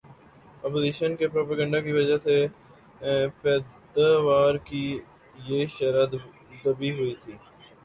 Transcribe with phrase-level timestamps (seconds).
[0.63, 2.35] opposition کے propaganda کی وجہ سے
[3.41, 4.83] پیداوار کی
[5.45, 6.05] یہ شرح
[6.63, 7.33] دبی ہوئی تھی